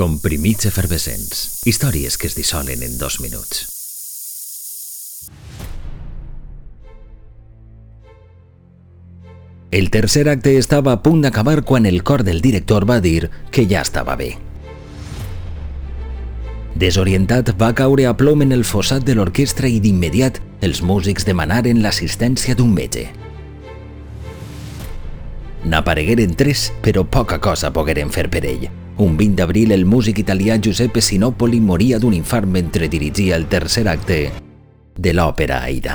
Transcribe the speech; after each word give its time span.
Comprimits 0.00 0.64
efervescents. 0.64 1.60
Històries 1.68 2.14
que 2.16 2.24
es 2.30 2.32
dissolen 2.32 2.80
en 2.82 2.94
dos 2.96 3.18
minuts. 3.20 3.66
El 9.70 9.90
tercer 9.90 10.24
acte 10.32 10.56
estava 10.56 10.94
a 10.96 11.02
punt 11.04 11.20
d'acabar 11.20 11.66
quan 11.68 11.84
el 11.84 12.00
cor 12.02 12.24
del 12.24 12.40
director 12.40 12.88
va 12.88 12.96
dir 13.04 13.28
que 13.52 13.66
ja 13.68 13.84
estava 13.84 14.16
bé. 14.16 14.30
Desorientat, 16.80 17.52
va 17.60 17.74
caure 17.76 18.08
a 18.08 18.16
plom 18.16 18.48
en 18.48 18.56
el 18.56 18.64
fossat 18.64 19.04
de 19.04 19.20
l'orquestra 19.20 19.68
i 19.68 19.84
d'immediat 19.84 20.40
els 20.64 20.80
músics 20.80 21.28
demanaren 21.28 21.84
l'assistència 21.84 22.56
d'un 22.56 22.72
metge. 22.72 23.10
N'aparegueren 25.68 26.32
tres, 26.40 26.70
però 26.80 27.04
poca 27.04 27.36
cosa 27.36 27.68
pogueren 27.68 28.08
fer 28.08 28.30
per 28.32 28.48
ell. 28.48 28.70
Un 29.00 29.16
20 29.16 29.34
d'abril, 29.38 29.70
el 29.72 29.86
músic 29.86 30.18
italià 30.20 30.58
Giuseppe 30.60 31.00
Sinopoli 31.00 31.56
moria 31.64 31.96
d'un 31.98 32.12
infart 32.12 32.44
mentre 32.44 32.84
dirigia 32.92 33.38
el 33.38 33.46
tercer 33.48 33.86
acte 33.88 34.18
de 34.92 35.14
l'òpera 35.14 35.62
Aida. 35.64 35.94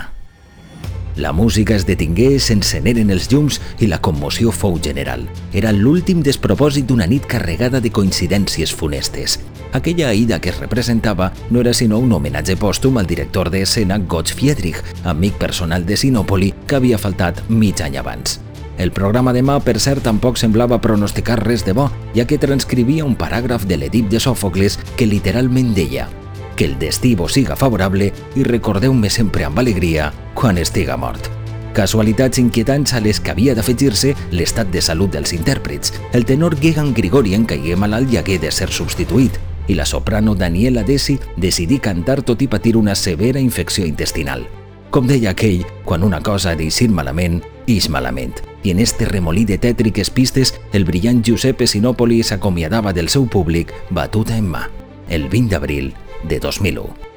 La 1.15 1.31
música 1.31 1.75
es 1.75 1.85
detingué, 1.85 2.39
s'enceneren 2.41 3.13
els 3.13 3.27
llums 3.29 3.59
i 3.77 3.85
la 3.85 3.99
commoció 4.01 4.49
fou 4.49 4.79
general. 4.81 5.27
Era 5.53 5.69
l'últim 5.69 6.23
despropòsit 6.25 6.89
d'una 6.89 7.05
nit 7.05 7.27
carregada 7.29 7.79
de 7.79 7.91
coincidències 7.93 8.73
funestes. 8.73 9.37
Aquella 9.77 10.09
Aida 10.09 10.41
que 10.41 10.49
es 10.49 10.57
representava 10.57 11.29
no 11.51 11.61
era 11.61 11.75
sinó 11.77 11.99
un 12.01 12.11
homenatge 12.11 12.57
pòstum 12.57 12.97
al 12.97 13.05
director 13.05 13.53
d'escena 13.53 13.99
Gotch 13.99 14.33
Friedrich, 14.33 14.81
amic 15.03 15.37
personal 15.37 15.85
de 15.85 15.95
Sinopoli, 15.95 16.55
que 16.65 16.81
havia 16.81 16.97
faltat 16.97 17.45
mig 17.53 17.85
any 17.85 18.01
abans. 18.01 18.39
El 18.77 18.91
programa 18.91 19.31
demà, 19.31 19.61
per 19.63 19.79
cert, 19.79 20.03
tampoc 20.03 20.37
semblava 20.37 20.81
pronosticar 20.81 21.39
res 21.43 21.63
de 21.63 21.73
bo, 21.73 21.87
ja 22.15 22.27
que 22.27 22.41
transcrivia 22.41 23.05
un 23.05 23.15
paràgraf 23.15 23.65
de 23.65 23.79
l'Edip 23.79 24.11
de 24.11 24.19
Sòfocles 24.19 24.79
que 24.97 25.07
literalment 25.07 25.73
deia 25.75 26.09
que 26.55 26.65
el 26.65 26.79
destí 26.79 27.15
vos 27.15 27.33
siga 27.33 27.55
favorable 27.55 28.11
i 28.35 28.43
recordeu-me 28.43 29.09
sempre 29.09 29.45
amb 29.45 29.59
alegria 29.59 30.11
quan 30.33 30.57
estiga 30.57 30.97
mort. 30.97 31.29
Casualitats 31.75 32.39
inquietants 32.39 32.93
a 32.95 33.01
les 33.03 33.19
que 33.19 33.33
havia 33.33 33.55
d'afegir-se 33.55 34.13
l'estat 34.31 34.71
de 34.71 34.81
salut 34.81 35.11
dels 35.11 35.33
intèrprets. 35.35 35.91
El 36.13 36.23
tenor 36.23 36.55
Gegan 36.61 36.93
Grigorian 36.95 37.43
caigué 37.45 37.75
malalt 37.75 38.13
i 38.13 38.17
hagué 38.17 38.39
de 38.39 38.51
ser 38.51 38.71
substituït, 38.71 39.35
i 39.67 39.75
la 39.75 39.85
soprano 39.85 40.35
Daniela 40.35 40.85
Desi 40.87 41.17
decidí 41.35 41.79
cantar 41.79 42.21
tot 42.23 42.41
i 42.41 42.47
patir 42.47 42.77
una 42.77 42.95
severa 42.95 43.41
infecció 43.43 43.85
intestinal. 43.85 44.47
Com 44.89 45.07
deia 45.11 45.33
aquell, 45.35 45.65
quan 45.83 46.03
una 46.07 46.21
cosa 46.23 46.53
ha 46.53 46.55
d'eixir 46.55 46.87
malament, 46.87 47.41
ix 47.67 47.89
malament. 47.89 48.37
I 48.65 48.71
en 48.71 48.79
este 48.79 49.05
remolí 49.05 49.45
de 49.45 49.59
tètriques 49.61 50.09
pistes, 50.09 50.55
el 50.73 50.85
brillant 50.89 51.21
Giuseppe 51.21 51.67
Sinopoli 51.69 52.23
s'acomiadava 52.25 52.93
del 52.97 53.13
seu 53.13 53.29
públic 53.29 53.69
batuta 53.93 54.39
en 54.41 54.49
mà, 54.49 54.65
el 55.07 55.29
20 55.29 55.53
d'abril 55.53 55.93
de 56.25 56.39
2001. 56.41 57.14